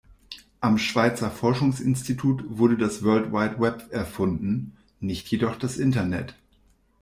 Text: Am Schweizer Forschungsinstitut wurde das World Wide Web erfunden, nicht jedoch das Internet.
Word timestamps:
Am 0.61 0.79
Schweizer 0.79 1.29
Forschungsinstitut 1.29 2.57
wurde 2.57 2.75
das 2.75 3.03
World 3.03 3.31
Wide 3.31 3.59
Web 3.59 3.89
erfunden, 3.91 4.75
nicht 4.99 5.27
jedoch 5.27 5.55
das 5.57 5.77
Internet. 5.77 6.33